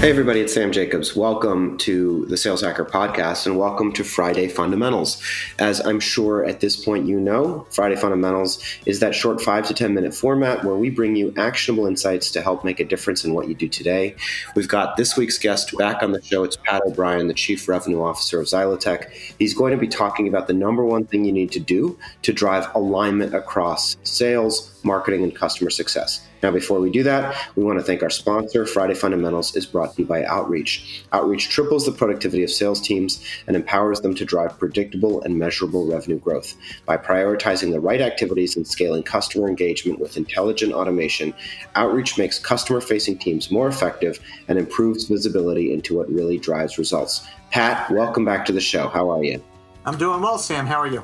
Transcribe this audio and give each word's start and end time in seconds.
Hey, 0.00 0.10
everybody, 0.10 0.38
it's 0.38 0.54
Sam 0.54 0.70
Jacobs. 0.70 1.16
Welcome 1.16 1.76
to 1.78 2.24
the 2.26 2.36
Sales 2.36 2.60
Hacker 2.60 2.84
Podcast 2.84 3.46
and 3.46 3.58
welcome 3.58 3.92
to 3.94 4.04
Friday 4.04 4.46
Fundamentals. 4.46 5.20
As 5.58 5.84
I'm 5.84 5.98
sure 5.98 6.44
at 6.44 6.60
this 6.60 6.76
point 6.76 7.08
you 7.08 7.18
know, 7.18 7.66
Friday 7.70 7.96
Fundamentals 7.96 8.62
is 8.86 9.00
that 9.00 9.12
short 9.12 9.40
five 9.40 9.66
to 9.66 9.74
10 9.74 9.94
minute 9.94 10.14
format 10.14 10.62
where 10.62 10.76
we 10.76 10.88
bring 10.88 11.16
you 11.16 11.34
actionable 11.36 11.84
insights 11.88 12.30
to 12.30 12.40
help 12.40 12.64
make 12.64 12.78
a 12.78 12.84
difference 12.84 13.24
in 13.24 13.34
what 13.34 13.48
you 13.48 13.56
do 13.56 13.66
today. 13.66 14.14
We've 14.54 14.68
got 14.68 14.96
this 14.96 15.16
week's 15.16 15.36
guest 15.36 15.76
back 15.76 16.00
on 16.00 16.12
the 16.12 16.22
show. 16.22 16.44
It's 16.44 16.56
Pat 16.56 16.80
O'Brien, 16.86 17.26
the 17.26 17.34
Chief 17.34 17.68
Revenue 17.68 18.00
Officer 18.00 18.40
of 18.40 18.46
Zylotech. 18.46 19.10
He's 19.40 19.52
going 19.52 19.72
to 19.72 19.78
be 19.78 19.88
talking 19.88 20.28
about 20.28 20.46
the 20.46 20.54
number 20.54 20.84
one 20.84 21.06
thing 21.06 21.24
you 21.24 21.32
need 21.32 21.50
to 21.50 21.60
do 21.60 21.98
to 22.22 22.32
drive 22.32 22.72
alignment 22.76 23.34
across 23.34 23.96
sales, 24.04 24.78
marketing, 24.84 25.24
and 25.24 25.34
customer 25.34 25.70
success. 25.70 26.24
Now, 26.42 26.52
before 26.52 26.80
we 26.80 26.90
do 26.90 27.02
that, 27.02 27.36
we 27.56 27.64
want 27.64 27.78
to 27.78 27.84
thank 27.84 28.02
our 28.02 28.10
sponsor. 28.10 28.64
Friday 28.64 28.94
Fundamentals 28.94 29.56
is 29.56 29.66
brought 29.66 29.94
to 29.94 30.02
you 30.02 30.08
by 30.08 30.24
Outreach. 30.24 31.02
Outreach 31.12 31.48
triples 31.48 31.84
the 31.84 31.92
productivity 31.92 32.44
of 32.44 32.50
sales 32.50 32.80
teams 32.80 33.24
and 33.46 33.56
empowers 33.56 34.00
them 34.00 34.14
to 34.14 34.24
drive 34.24 34.58
predictable 34.58 35.20
and 35.22 35.38
measurable 35.38 35.86
revenue 35.86 36.18
growth. 36.18 36.54
By 36.86 36.96
prioritizing 36.96 37.72
the 37.72 37.80
right 37.80 38.00
activities 38.00 38.56
and 38.56 38.66
scaling 38.66 39.02
customer 39.02 39.48
engagement 39.48 39.98
with 39.98 40.16
intelligent 40.16 40.72
automation, 40.72 41.34
Outreach 41.74 42.18
makes 42.18 42.38
customer 42.38 42.80
facing 42.80 43.18
teams 43.18 43.50
more 43.50 43.66
effective 43.66 44.20
and 44.46 44.58
improves 44.58 45.04
visibility 45.04 45.72
into 45.72 45.96
what 45.96 46.08
really 46.08 46.38
drives 46.38 46.78
results. 46.78 47.26
Pat, 47.50 47.90
welcome 47.90 48.24
back 48.24 48.44
to 48.44 48.52
the 48.52 48.60
show. 48.60 48.88
How 48.88 49.10
are 49.10 49.24
you? 49.24 49.42
I'm 49.84 49.98
doing 49.98 50.20
well, 50.20 50.38
Sam. 50.38 50.66
How 50.66 50.76
are 50.80 50.86
you? 50.86 51.02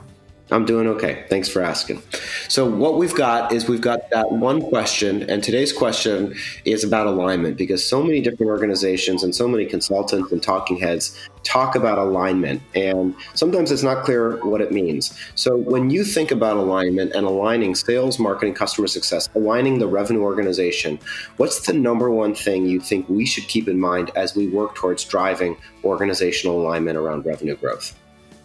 I'm 0.54 0.64
doing 0.64 0.86
okay. 0.86 1.24
Thanks 1.28 1.48
for 1.48 1.62
asking. 1.62 2.00
So, 2.48 2.64
what 2.64 2.96
we've 2.96 3.14
got 3.14 3.52
is 3.52 3.68
we've 3.68 3.80
got 3.80 4.08
that 4.10 4.30
one 4.30 4.62
question, 4.62 5.28
and 5.28 5.42
today's 5.42 5.72
question 5.72 6.36
is 6.64 6.84
about 6.84 7.08
alignment 7.08 7.56
because 7.56 7.86
so 7.86 8.05
many 8.05 8.20
different 8.20 8.50
organizations 8.50 9.25
and 9.25 9.34
so 9.34 9.48
many 9.48 9.66
consultants 9.66 10.30
and 10.30 10.41
talking 10.41 10.77
heads 10.77 11.19
talk 11.42 11.75
about 11.75 11.98
alignment, 11.98 12.62
and 12.77 13.16
sometimes 13.34 13.72
it's 13.72 13.82
not 13.82 14.05
clear 14.05 14.36
what 14.44 14.60
it 14.60 14.70
means. 14.70 15.19
So, 15.34 15.56
when 15.56 15.91
you 15.91 16.05
think 16.05 16.30
about 16.30 16.56
alignment 16.56 17.16
and 17.16 17.27
aligning 17.27 17.75
sales, 17.75 18.20
marketing, 18.20 18.55
customer 18.55 18.86
success, 18.86 19.28
aligning 19.34 19.80
the 19.80 19.88
revenue 19.88 20.22
organization, 20.22 21.00
what's 21.36 21.66
the 21.66 21.72
number 21.72 22.12
one 22.12 22.32
thing 22.32 22.64
you 22.64 22.78
think 22.78 23.08
we 23.08 23.27
should 23.27 23.48
keep 23.48 23.66
in 23.66 23.80
mind 23.80 24.12
as 24.14 24.36
we 24.36 24.47
work 24.47 24.77
towards 24.77 25.05
driving 25.05 25.56
organizational 25.82 26.60
alignment 26.60 26.97
around 26.97 27.27
revenue 27.27 27.56
growth? 27.56 27.92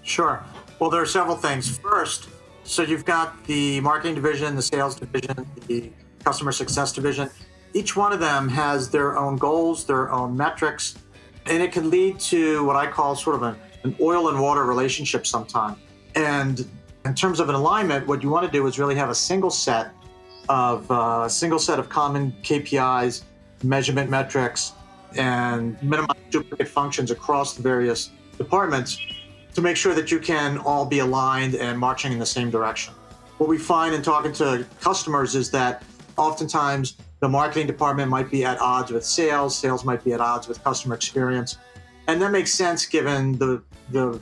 Sure. 0.02 0.43
Well, 0.80 0.89
there 0.89 1.02
are 1.02 1.05
several 1.05 1.35
things. 1.35 1.77
First, 1.77 2.30
so 2.63 2.83
you've 2.83 3.03
got 3.03 3.44
the 3.44 3.81
marketing 3.81 4.16
division, 4.16 4.55
the 4.55 4.61
sales 4.61 4.95
division, 4.95 5.45
the 5.67 5.91
customer 6.23 6.53
success 6.53 6.94
division. 6.94 7.30
Each 7.73 7.97
one 7.97 8.13
of 8.13 8.21
them 8.21 8.47
has 8.47 8.89
their 8.89 9.17
own 9.17 9.36
goals, 9.36 9.86
their 9.86 10.09
own 10.09 10.38
metrics, 10.38 10.95
and 11.47 11.61
it 11.61 11.73
can 11.73 11.89
lead 11.89 12.17
to 12.21 12.63
what 12.63 12.77
I 12.77 12.88
call 12.88 13.13
sort 13.16 13.36
of 13.36 13.44
an 13.83 13.95
oil 13.99 14.30
and 14.30 14.39
water 14.39 14.63
relationship 14.63 15.27
sometime. 15.27 15.75
And 16.16 16.66
in 17.03 17.14
terms 17.14 17.41
of 17.41 17.49
an 17.49 17.55
alignment, 17.55 18.08
what 18.08 18.23
you 18.23 18.30
want 18.30 18.45
to 18.45 18.52
do 18.52 18.66
is 18.66 18.80
really 18.80 18.95
have 18.95 19.09
a 19.09 19.16
single 19.16 19.49
set 19.49 19.91
of 20.47 20.89
uh, 20.89 21.27
single 21.27 21.59
set 21.59 21.77
of 21.80 21.89
common 21.89 22.31
KPIs, 22.41 23.23
measurement 23.64 24.09
metrics, 24.09 24.71
and 25.17 25.81
minimize 25.83 26.16
duplicate 26.30 26.69
functions 26.69 27.11
across 27.11 27.53
the 27.53 27.61
various 27.61 28.11
departments 28.38 28.97
to 29.59 29.63
make 29.63 29.75
sure 29.75 29.93
that 29.93 30.09
you 30.09 30.19
can 30.19 30.57
all 30.59 30.85
be 30.85 30.99
aligned 30.99 31.53
and 31.53 31.77
marching 31.77 32.13
in 32.13 32.19
the 32.19 32.25
same 32.25 32.49
direction. 32.49 32.93
What 33.39 33.49
we 33.49 33.57
find 33.57 33.93
in 33.93 34.02
talking 34.02 34.31
to 34.33 34.65
customers 34.79 35.35
is 35.35 35.52
that 35.52 35.83
oftentimes 36.17 36.95
the 37.19 37.27
marketing 37.27 37.67
department 37.67 38.09
might 38.09 38.31
be 38.31 38.45
at 38.45 38.57
odds 38.61 38.89
with 38.91 39.05
sales, 39.05 39.57
sales 39.57 39.83
might 39.83 40.02
be 40.02 40.13
at 40.13 40.21
odds 40.21 40.47
with 40.47 40.63
customer 40.63 40.95
experience. 40.95 41.57
And 42.07 42.21
that 42.21 42.31
makes 42.31 42.53
sense 42.53 42.86
given 42.86 43.37
the, 43.37 43.61
the, 43.92 44.21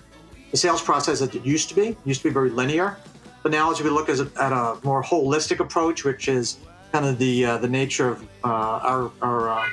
the 0.50 0.58
sales 0.58 0.82
process 0.82 1.20
that 1.20 1.36
it 1.36 1.46
used 1.46 1.70
to 1.70 1.76
be. 1.76 1.90
It 1.90 1.98
used 2.04 2.22
to 2.24 2.30
be 2.30 2.34
very 2.34 2.50
linear. 2.50 2.98
But 3.44 3.52
now, 3.52 3.72
as 3.72 3.80
we 3.80 3.92
look 3.92 4.10
at 4.10 4.20
a 4.20 4.78
more 4.84 5.04
holistic 5.04 5.60
approach, 5.60 6.04
which 6.04 6.28
is 6.28 6.58
kind 6.92 7.06
of 7.06 7.20
the, 7.20 7.46
uh, 7.46 7.58
the 7.60 7.70
nature 7.70 8.10
of 8.10 8.24
uh, 8.44 8.48
our, 8.48 9.12
our, 9.22 9.50
uh, 9.52 9.68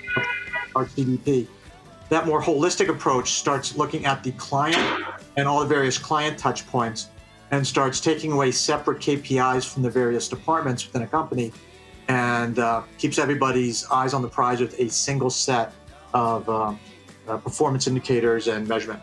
our 0.76 0.84
CDP, 0.84 1.46
that 2.10 2.26
more 2.26 2.42
holistic 2.42 2.88
approach 2.88 3.32
starts 3.32 3.76
looking 3.76 4.04
at 4.04 4.22
the 4.22 4.32
client 4.32 5.03
and 5.36 5.48
all 5.48 5.60
the 5.60 5.66
various 5.66 5.98
client 5.98 6.38
touch 6.38 6.66
points 6.66 7.08
and 7.50 7.66
starts 7.66 8.00
taking 8.00 8.32
away 8.32 8.50
separate 8.50 8.98
KPIs 9.00 9.72
from 9.72 9.82
the 9.82 9.90
various 9.90 10.28
departments 10.28 10.86
within 10.86 11.02
a 11.02 11.06
company 11.06 11.52
and 12.08 12.58
uh, 12.58 12.82
keeps 12.98 13.18
everybody's 13.18 13.88
eyes 13.90 14.14
on 14.14 14.22
the 14.22 14.28
prize 14.28 14.60
with 14.60 14.78
a 14.78 14.88
single 14.88 15.30
set 15.30 15.72
of 16.12 16.48
uh, 16.48 16.74
uh, 17.28 17.36
performance 17.38 17.86
indicators 17.86 18.48
and 18.48 18.68
measurement. 18.68 19.00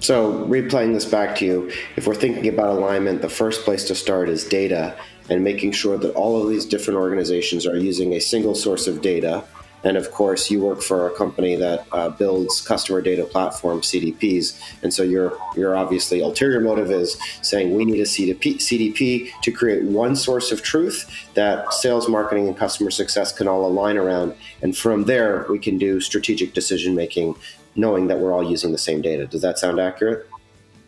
So, 0.00 0.44
replaying 0.46 0.94
this 0.94 1.04
back 1.04 1.36
to 1.36 1.44
you, 1.44 1.70
if 1.94 2.08
we're 2.08 2.16
thinking 2.16 2.48
about 2.48 2.70
alignment, 2.70 3.22
the 3.22 3.28
first 3.28 3.62
place 3.62 3.84
to 3.84 3.94
start 3.94 4.28
is 4.28 4.44
data 4.44 4.96
and 5.30 5.44
making 5.44 5.72
sure 5.72 5.96
that 5.96 6.12
all 6.14 6.42
of 6.42 6.48
these 6.48 6.66
different 6.66 6.98
organizations 6.98 7.66
are 7.66 7.76
using 7.76 8.14
a 8.14 8.20
single 8.20 8.56
source 8.56 8.88
of 8.88 9.00
data 9.00 9.44
and 9.84 9.96
of 9.96 10.10
course, 10.12 10.50
you 10.50 10.60
work 10.60 10.80
for 10.80 11.08
a 11.08 11.14
company 11.16 11.56
that 11.56 11.86
uh, 11.92 12.08
builds 12.08 12.60
customer 12.60 13.00
data 13.00 13.24
platform 13.24 13.80
CDPs, 13.80 14.58
and 14.82 14.92
so 14.92 15.02
your 15.02 15.36
your 15.56 15.76
obviously 15.76 16.20
ulterior 16.20 16.60
motive 16.60 16.90
is 16.90 17.18
saying 17.42 17.74
we 17.74 17.84
need 17.84 18.00
a 18.00 18.04
CDP, 18.04 18.56
CDP 18.56 19.30
to 19.42 19.50
create 19.50 19.82
one 19.84 20.14
source 20.14 20.52
of 20.52 20.62
truth 20.62 21.10
that 21.34 21.72
sales, 21.72 22.08
marketing, 22.08 22.48
and 22.48 22.56
customer 22.56 22.90
success 22.90 23.32
can 23.32 23.48
all 23.48 23.66
align 23.66 23.96
around, 23.96 24.34
and 24.62 24.76
from 24.76 25.04
there 25.04 25.46
we 25.48 25.58
can 25.58 25.78
do 25.78 26.00
strategic 26.00 26.54
decision 26.54 26.94
making, 26.94 27.34
knowing 27.74 28.06
that 28.06 28.18
we're 28.18 28.32
all 28.32 28.48
using 28.48 28.72
the 28.72 28.78
same 28.78 29.02
data. 29.02 29.26
Does 29.26 29.42
that 29.42 29.58
sound 29.58 29.80
accurate? 29.80 30.28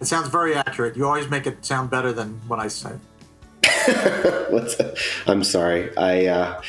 It 0.00 0.06
sounds 0.06 0.28
very 0.28 0.54
accurate. 0.54 0.96
You 0.96 1.06
always 1.06 1.30
make 1.30 1.46
it 1.46 1.64
sound 1.64 1.90
better 1.90 2.12
than 2.12 2.40
what 2.46 2.58
I 2.58 2.68
say. 2.68 2.92
I'm 5.26 5.44
sorry. 5.44 5.96
I. 5.96 6.26
Uh, 6.26 6.62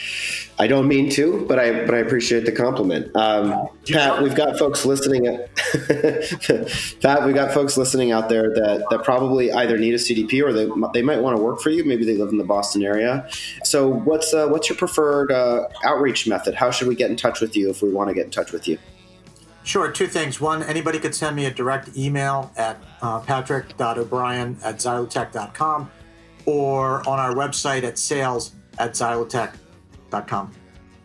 I 0.58 0.68
don't 0.68 0.88
mean 0.88 1.10
to, 1.12 1.46
but 1.48 1.60
I 1.60 1.86
but 1.86 1.94
I 1.94 1.98
appreciate 1.98 2.46
the 2.46 2.52
compliment. 2.52 3.14
Um, 3.16 3.68
Pat, 3.88 4.24
we've 4.24 4.36
got 4.36 4.58
folks 4.58 4.86
listening. 4.86 5.26
Pat, 7.02 7.26
we've 7.26 7.36
got 7.36 7.54
folks 7.54 7.76
listening 7.76 8.14
out 8.14 8.30
there 8.30 8.50
that, 8.54 8.86
that 8.90 9.04
probably 9.04 9.52
either 9.52 9.78
need 9.78 9.94
a 9.94 9.98
CDP 9.98 10.42
or 10.42 10.54
they 10.54 10.70
they 10.94 11.02
might 11.02 11.20
want 11.20 11.36
to 11.36 11.44
work 11.44 11.60
for 11.60 11.72
you. 11.72 11.84
Maybe 11.84 12.06
they 12.06 12.16
live 12.16 12.30
in 12.30 12.38
the 12.38 12.46
Boston 12.46 12.84
area. 12.84 13.28
So, 13.66 13.90
what's 13.90 14.34
uh, 14.34 14.48
what's 14.48 14.70
your 14.70 14.78
preferred 14.78 15.30
uh, 15.32 15.68
outreach 15.84 16.26
method? 16.26 16.56
How 16.56 16.72
should 16.72 16.88
we 16.88 16.96
get 16.96 17.10
in 17.10 17.18
touch 17.18 17.42
with 17.42 17.58
you 17.58 17.70
if 17.70 17.82
we 17.82 17.92
want 17.92 18.08
to 18.08 18.14
get 18.14 18.24
in 18.24 18.32
touch 18.32 18.54
with 18.54 18.66
you? 18.66 18.78
Sure, 19.64 19.92
two 19.92 20.08
things. 20.08 20.40
One, 20.40 20.64
anybody 20.64 21.00
could 21.00 21.16
send 21.16 21.36
me 21.36 21.48
a 21.48 21.52
direct 21.52 21.98
email 21.98 22.52
at 22.56 22.78
uh, 23.02 23.20
patrick.o'brien 23.20 24.58
at 24.64 24.78
zylotech.com 24.78 25.92
or 26.46 27.08
on 27.08 27.20
our 27.20 27.34
website 27.34 27.84
at 27.84 27.98
sales 27.98 28.54
at 28.78 28.92
zylotech.com 28.92 30.52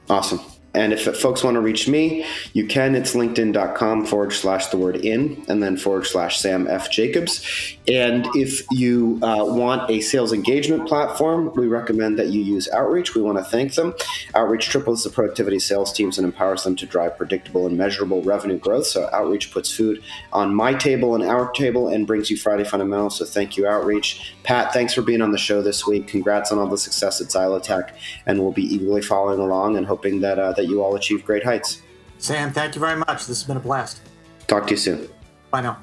Awesome. 0.09 0.41
And 0.73 0.93
if 0.93 1.05
folks 1.17 1.43
want 1.43 1.57
to 1.57 1.61
reach 1.61 1.89
me, 1.89 2.25
you 2.53 2.67
can. 2.67 2.95
It's 2.95 3.15
linkedin.com 3.15 4.07
forward 4.07 4.33
slash 4.33 4.69
the 4.69 4.77
word 4.77 4.97
in 4.97 5.45
and 5.49 5.63
then 5.63 5.77
forward 5.77 6.07
slash 6.07 6.39
Sam 6.39 6.69
F. 6.69 6.91
Jacobs. 6.91 7.77
And 7.89 8.29
if 8.37 8.65
you 8.71 9.19
uh, 9.21 9.45
want 9.45 9.91
a 9.91 10.01
sales 10.01 10.33
engagement 10.33 10.87
platform, 10.87 11.53
we 11.57 11.67
recommend 11.67 12.21
that 12.21 12.29
you 12.29 12.41
use 12.41 12.69
Outreach. 12.69 13.17
We 13.17 13.23
want 13.23 13.39
to 13.39 13.45
thank 13.45 13.75
them. 13.75 13.95
Outreach 14.37 14.69
triples 14.69 15.03
the 15.03 15.11
productivity 15.11 15.59
sales 15.59 15.93
teams 15.93 16.19
and 16.19 16.25
empowers 16.25 16.63
them 16.63 16.77
to 16.77 16.87
drive 16.87 17.17
predictable 17.17 17.67
and 17.67 17.77
measurable 17.77 18.23
revenue 18.23 18.59
growth. 18.59 18.87
So 18.87 19.09
Outreach 19.13 19.51
puts 19.51 19.75
food 19.75 20.03
on 20.33 20.55
my 20.55 20.73
table 20.73 21.17
and 21.17 21.25
our 21.25 21.51
table 21.51 21.89
and 21.89 22.07
brings 22.07 22.31
you 22.31 22.37
Friday 22.37 22.63
Fundamentals. 22.63 23.19
So 23.19 23.25
thank 23.25 23.57
you, 23.57 23.67
Outreach. 23.67 24.35
Pat, 24.45 24.73
thanks 24.73 24.95
for 24.95 25.03
being 25.03 25.21
on 25.21 25.33
the 25.33 25.39
show 25.39 25.63
this 25.63 25.85
week. 25.85 26.07
Congrats 26.07 26.53
on 26.53 26.59
all 26.59 26.69
the 26.69 26.79
success 26.79 27.21
at 27.21 27.27
Zylotech. 27.27 27.91
And 28.27 28.39
we'll 28.41 28.53
be 28.53 28.63
eagerly 28.63 29.03
following 29.03 29.41
along 29.41 29.77
and 29.77 29.87
hoping 29.87 30.21
that, 30.21 30.39
uh, 30.39 30.60
that 30.61 30.69
you 30.69 30.83
all 30.83 30.95
achieve 30.95 31.25
great 31.25 31.43
heights. 31.43 31.81
Sam, 32.19 32.53
thank 32.53 32.75
you 32.75 32.81
very 32.81 32.99
much. 32.99 33.27
This 33.27 33.41
has 33.41 33.45
been 33.45 33.57
a 33.57 33.61
blast. 33.61 34.01
Talk 34.47 34.67
to 34.67 34.73
you 34.73 34.77
soon. 34.77 35.09
Bye 35.51 35.63
now. 35.63 35.79